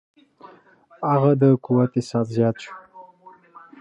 [1.11, 2.73] هغه د قوت احساس زیات شو.